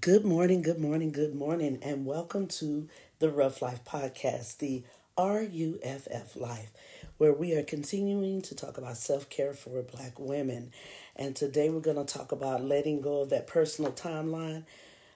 [0.00, 2.88] Good morning, good morning, good morning, and welcome to
[3.20, 4.82] the Ruff Life Podcast, the
[5.16, 6.72] RUFF Life,
[7.18, 10.72] where we are continuing to talk about self care for Black women.
[11.14, 14.64] And today we're going to talk about letting go of that personal timeline,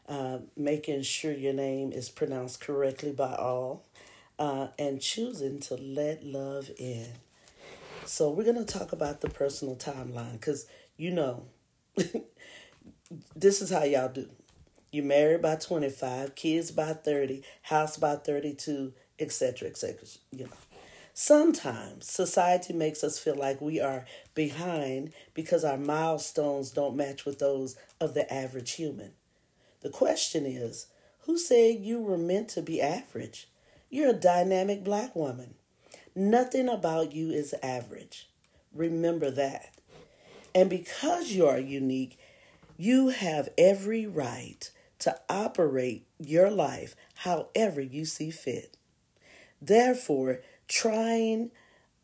[0.08, 3.82] uh, making sure your name is pronounced correctly by all,
[4.38, 7.08] uh, and choosing to let love in.
[8.04, 10.66] So, we're going to talk about the personal timeline because
[10.96, 11.46] you know,
[13.34, 14.28] this is how y'all do
[14.90, 19.98] you married by 25, kids by 30, house by 32, etc., etc.
[20.32, 20.50] You know.
[21.12, 27.38] Sometimes society makes us feel like we are behind because our milestones don't match with
[27.38, 29.12] those of the average human.
[29.82, 30.86] The question is
[31.20, 33.48] who said you were meant to be average?
[33.90, 35.54] You're a dynamic black woman.
[36.14, 38.28] Nothing about you is average.
[38.72, 39.70] Remember that.
[40.54, 42.18] And because you are unique,
[42.76, 48.76] you have every right to operate your life however you see fit.
[49.60, 51.50] Therefore, trying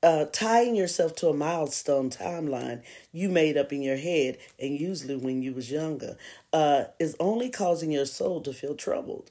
[0.02, 5.16] uh, tying yourself to a milestone timeline you made up in your head, and usually
[5.16, 6.16] when you was younger,
[6.52, 9.30] uh, is only causing your soul to feel troubled.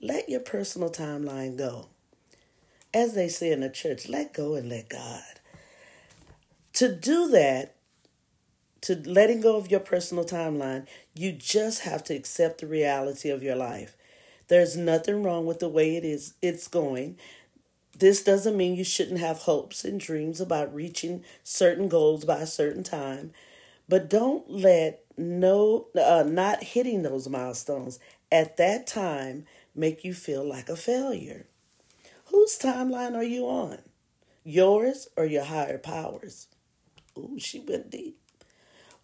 [0.00, 1.86] Let your personal timeline go.
[2.92, 5.40] As they say in the church, let go and let God.
[6.74, 7.75] To do that,
[8.86, 13.42] to letting go of your personal timeline, you just have to accept the reality of
[13.42, 13.96] your life.
[14.46, 17.18] There's nothing wrong with the way it is it's going.
[17.98, 22.46] This doesn't mean you shouldn't have hopes and dreams about reaching certain goals by a
[22.46, 23.32] certain time,
[23.88, 27.98] but don't let no uh, not hitting those milestones
[28.30, 31.46] at that time make you feel like a failure.
[32.26, 33.78] Whose timeline are you on?
[34.44, 36.46] Yours or your higher powers?
[37.18, 38.16] Ooh, she went deep.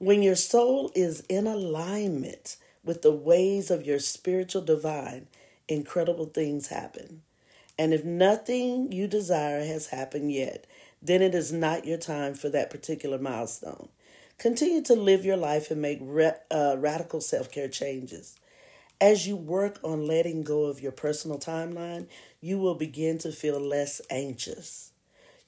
[0.02, 5.28] When your soul is in alignment with the ways of your spiritual divine,
[5.68, 7.22] incredible things happen.
[7.78, 10.66] And if nothing you desire has happened yet,
[11.00, 13.90] then it is not your time for that particular milestone.
[14.38, 16.00] Continue to live your life and make
[16.50, 18.36] uh, radical self care changes.
[19.00, 22.08] As you work on letting go of your personal timeline,
[22.40, 24.90] you will begin to feel less anxious.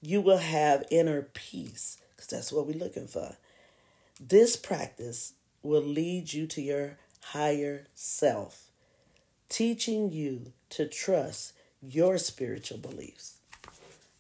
[0.01, 3.37] You will have inner peace, because that's what we're looking for.
[4.21, 5.33] This practice
[5.63, 8.69] will lead you to your higher self,
[9.49, 11.53] teaching you to trust
[11.83, 13.39] your spiritual beliefs.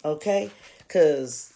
[0.05, 0.51] Okay?
[0.79, 1.55] Because,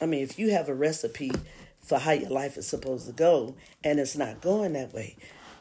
[0.00, 1.32] I mean, if you have a recipe
[1.80, 5.16] for how your life is supposed to go and it's not going that way,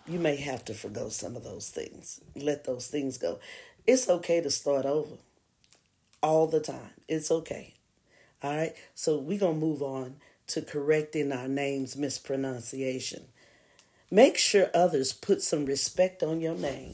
[0.08, 2.22] you may have to forego some of those things.
[2.36, 3.40] Let those things go.
[3.86, 5.16] It's okay to start over
[6.22, 6.92] all the time.
[7.08, 7.74] It's okay.
[8.44, 8.74] All right?
[8.94, 13.26] So we're going to move on to correcting our name's mispronunciation.
[14.10, 16.94] Make sure others put some respect on your name.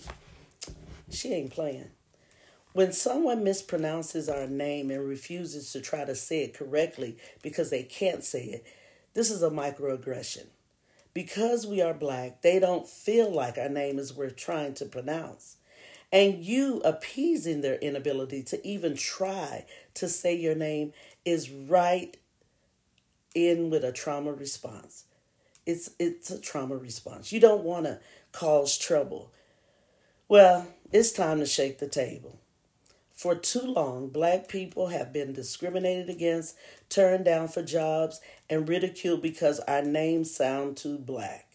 [1.09, 1.91] She ain't playing.
[2.73, 7.83] When someone mispronounces our name and refuses to try to say it correctly because they
[7.83, 8.65] can't say it,
[9.13, 10.47] this is a microaggression.
[11.13, 15.57] Because we are black, they don't feel like our name is worth trying to pronounce.
[16.11, 20.93] And you appeasing their inability to even try to say your name
[21.25, 22.17] is right
[23.35, 25.05] in with a trauma response.
[25.65, 27.31] It's it's a trauma response.
[27.31, 27.99] You don't want to
[28.31, 29.31] cause trouble.
[30.27, 32.39] Well, it's time to shake the table.
[33.13, 36.57] For too long, black people have been discriminated against,
[36.89, 41.47] turned down for jobs, and ridiculed because our names sound too black.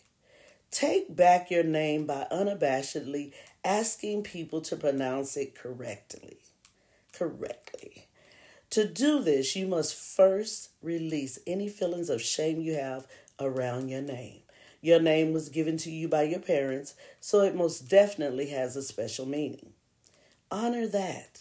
[0.71, 3.33] Take back your name by unabashedly
[3.65, 6.39] asking people to pronounce it correctly.
[7.13, 8.08] Correctly.
[8.71, 13.07] To do this, you must first release any feelings of shame you have
[13.41, 14.41] around your name.
[14.81, 18.83] Your name was given to you by your parents, so it most definitely has a
[18.83, 19.73] special meaning.
[20.51, 21.41] Honor that.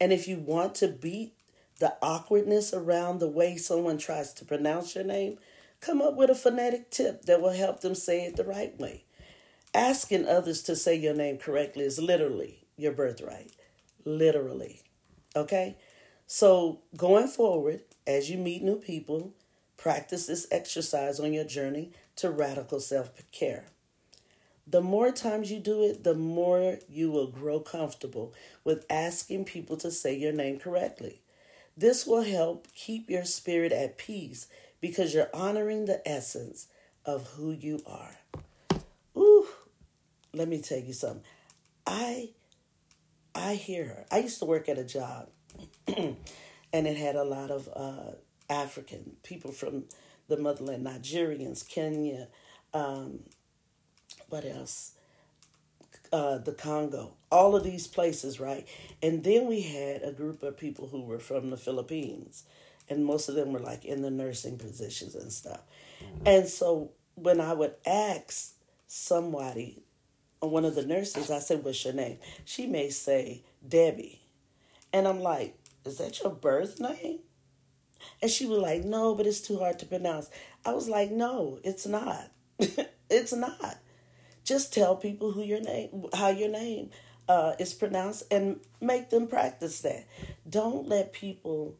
[0.00, 1.34] And if you want to beat
[1.78, 5.38] the awkwardness around the way someone tries to pronounce your name,
[5.80, 9.04] come up with a phonetic tip that will help them say it the right way.
[9.74, 13.52] Asking others to say your name correctly is literally your birthright.
[14.04, 14.82] Literally.
[15.34, 15.76] Okay?
[16.34, 19.34] So, going forward, as you meet new people,
[19.76, 23.66] practice this exercise on your journey to radical self care.
[24.66, 28.32] The more times you do it, the more you will grow comfortable
[28.64, 31.20] with asking people to say your name correctly.
[31.76, 34.46] This will help keep your spirit at peace
[34.80, 36.66] because you're honoring the essence
[37.04, 38.16] of who you are.
[39.14, 39.48] Ooh,
[40.32, 41.24] let me tell you something.
[41.86, 42.30] I
[43.34, 44.06] I hear her.
[44.10, 45.28] I used to work at a job
[45.86, 48.12] and it had a lot of uh,
[48.48, 49.84] African people from
[50.28, 52.28] the motherland, Nigerians, Kenya,
[52.74, 53.20] um,
[54.28, 54.92] what else?
[56.12, 58.66] Uh, the Congo, all of these places, right?
[59.02, 62.44] And then we had a group of people who were from the Philippines,
[62.88, 65.60] and most of them were like in the nursing positions and stuff.
[66.02, 66.26] Mm-hmm.
[66.26, 68.54] And so when I would ask
[68.86, 69.82] somebody,
[70.40, 72.18] one of the nurses, I said, What's your name?
[72.44, 74.21] She may say, Debbie.
[74.92, 77.20] And I'm like, Is that your birth name?
[78.20, 80.30] And she was like, No, but it's too hard to pronounce.
[80.64, 82.30] I was like, No, it's not.
[83.10, 83.78] it's not.
[84.44, 86.90] Just tell people who your name, how your name
[87.28, 90.06] uh, is pronounced, and make them practice that.
[90.48, 91.76] Don't let people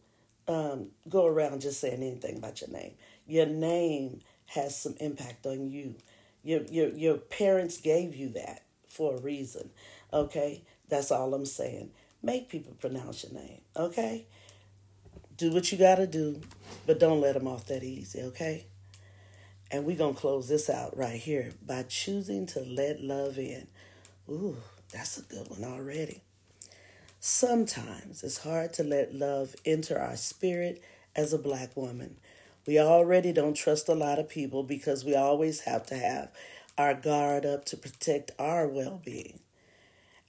[0.46, 2.92] um, go around just saying anything about your name.
[3.26, 5.96] Your name has some impact on you.
[6.42, 9.70] Your your your parents gave you that for a reason.
[10.12, 10.62] Okay?
[10.88, 11.90] That's all I'm saying.
[12.22, 14.26] Make people pronounce your name, okay?
[15.36, 16.40] Do what you got to do,
[16.86, 18.66] but don't let them off that easy, okay?
[19.70, 23.66] And we're going to close this out right here by choosing to let love in.
[24.28, 24.56] Ooh,
[24.92, 26.22] that's a good one already.
[27.18, 30.82] Sometimes it's hard to let love enter our spirit
[31.16, 32.16] as a black woman.
[32.66, 36.30] We already don't trust a lot of people because we always have to have
[36.78, 39.40] our guard up to protect our well being.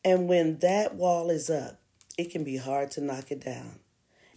[0.04, 1.80] And when that wall is up,
[2.18, 3.80] it can be hard to knock it down,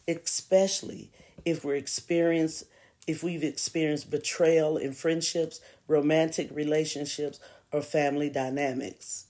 [0.08, 1.10] especially
[1.44, 2.64] if we're experience
[3.06, 7.38] if we've experienced betrayal in friendships, romantic relationships,
[7.72, 9.26] or family dynamics.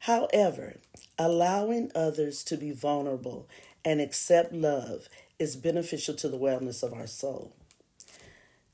[0.00, 0.76] However,
[1.18, 3.48] allowing others to be vulnerable
[3.84, 5.08] and accept love
[5.38, 7.54] is beneficial to the wellness of our soul.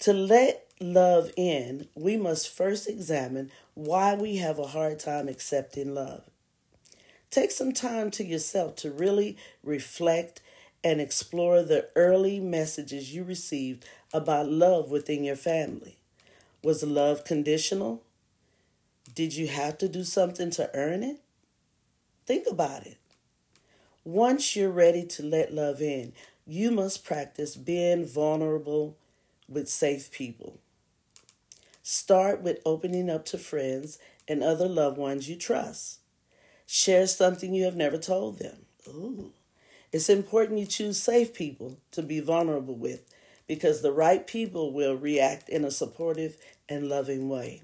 [0.00, 5.94] To let love in, we must first examine why we have a hard time accepting
[5.94, 6.24] love.
[7.32, 10.42] Take some time to yourself to really reflect
[10.84, 15.96] and explore the early messages you received about love within your family.
[16.62, 18.02] Was love conditional?
[19.14, 21.20] Did you have to do something to earn it?
[22.26, 22.98] Think about it.
[24.04, 26.12] Once you're ready to let love in,
[26.46, 28.94] you must practice being vulnerable
[29.48, 30.58] with safe people.
[31.82, 36.00] Start with opening up to friends and other loved ones you trust.
[36.74, 38.64] Share something you have never told them.
[38.88, 39.34] Ooh.
[39.92, 43.02] It's important you choose safe people to be vulnerable with
[43.46, 46.38] because the right people will react in a supportive
[46.70, 47.60] and loving way.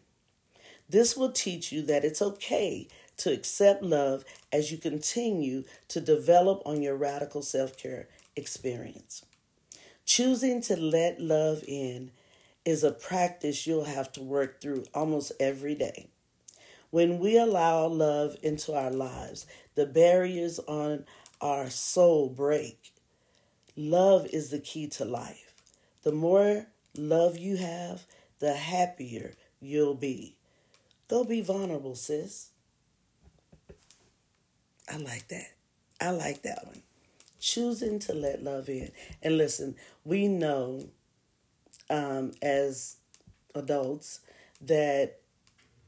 [0.90, 6.60] This will teach you that it's okay to accept love as you continue to develop
[6.66, 9.24] on your radical self care experience.
[10.04, 12.10] Choosing to let love in
[12.66, 16.08] is a practice you'll have to work through almost every day.
[16.90, 21.04] When we allow love into our lives, the barriers on
[21.40, 22.92] our soul break.
[23.76, 25.52] Love is the key to life.
[26.02, 28.04] The more love you have,
[28.40, 30.34] the happier you'll be.
[31.08, 32.50] Go be vulnerable, sis.
[34.90, 35.52] I like that.
[36.00, 36.82] I like that one
[37.40, 38.90] choosing to let love in.
[39.22, 40.88] And listen, we know
[41.90, 42.96] um, as
[43.54, 44.20] adults
[44.60, 45.20] that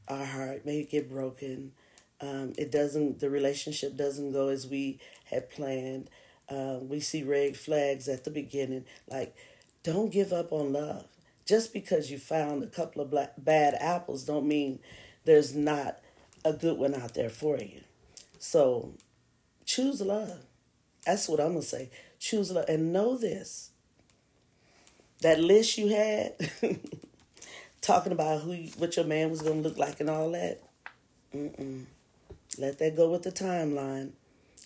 [0.07, 1.71] our heart may get broken.
[2.19, 6.09] Um, it doesn't, the relationship doesn't go as we had planned.
[6.49, 8.85] Uh, we see red flags at the beginning.
[9.07, 9.35] Like,
[9.83, 11.05] don't give up on love.
[11.45, 14.79] Just because you found a couple of black, bad apples don't mean
[15.25, 15.99] there's not
[16.45, 17.81] a good one out there for you.
[18.39, 18.93] So
[19.65, 20.39] choose love.
[21.05, 21.89] That's what I'm gonna say.
[22.19, 23.71] Choose love and know this.
[25.21, 26.33] That list you had,
[27.81, 30.61] talking about who, what your man was gonna look like and all that.
[31.33, 31.85] Mm-mm.
[32.57, 34.11] Let that go with the timeline.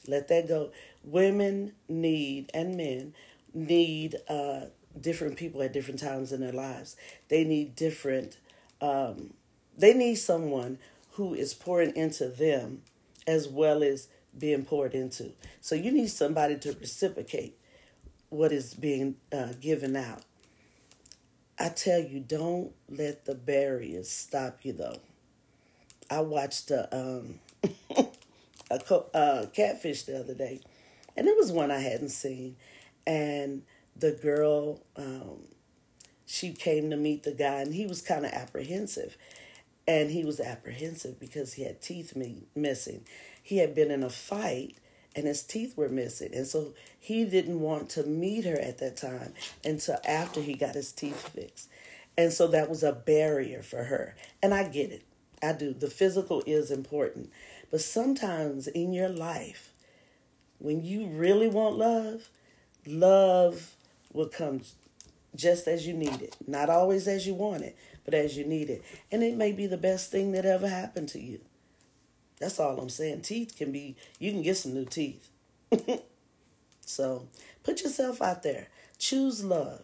[0.08, 0.72] Let that go.
[1.04, 3.14] Women need and men
[3.54, 4.62] need uh,
[5.00, 6.96] different people at different times in their lives.
[7.30, 8.38] They need different.
[8.82, 9.34] Um,
[9.78, 10.80] they need someone
[11.12, 12.82] who is pouring into them
[13.28, 14.08] as well as
[14.38, 15.32] being poured into.
[15.62, 17.58] So you need somebody to reciprocate
[18.30, 20.24] what is being uh, given out.
[21.58, 25.00] I tell you, don't let the barriers stop you though.
[26.10, 27.40] I watched a, um,
[28.70, 30.62] a uh, catfish the other day,
[31.18, 32.58] and it was one I hadn't seen.
[33.08, 33.64] And
[33.96, 35.48] the girl, um,
[36.26, 39.18] she came to meet the guy, and he was kind of apprehensive.
[39.88, 43.06] And he was apprehensive because he had teeth me- missing
[43.46, 44.76] he had been in a fight
[45.16, 46.34] and his teeth were missing.
[46.34, 50.76] And so he didn't want to meet her at that time until after he got
[50.76, 51.70] his teeth fixed.
[52.18, 54.16] And so that was a barrier for her.
[54.42, 55.04] And I get it.
[55.42, 55.74] I do.
[55.74, 57.30] The physical is important.
[57.72, 59.72] But sometimes in your life,
[60.60, 62.30] when you really want love,
[62.86, 63.76] love
[64.14, 64.62] will come
[65.36, 66.36] just as you need it.
[66.48, 68.84] Not always as you want it, but as you need it.
[69.12, 71.42] And it may be the best thing that ever happened to you.
[72.40, 73.22] That's all I'm saying.
[73.22, 75.30] Teeth can be, you can get some new teeth.
[76.82, 77.28] so
[77.64, 78.68] put yourself out there.
[78.98, 79.82] Choose love.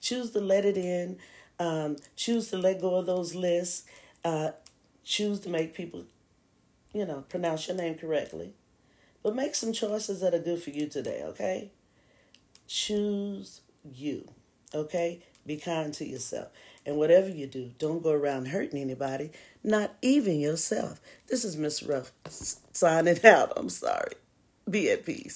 [0.00, 1.18] Choose to let it in.
[1.58, 3.84] Um, choose to let go of those lists.
[4.24, 4.50] Uh,
[5.04, 6.04] choose to make people,
[6.92, 8.52] you know, pronounce your name correctly.
[9.22, 11.70] But make some choices that are good for you today, okay?
[12.66, 14.28] Choose you,
[14.74, 15.20] okay?
[15.46, 16.48] Be kind to yourself.
[16.86, 19.30] And whatever you do, don't go around hurting anybody,
[19.62, 21.00] not even yourself.
[21.28, 22.12] This is Miss Ruff
[22.72, 23.52] signing out.
[23.56, 24.14] I'm sorry.
[24.68, 25.32] Be at peace.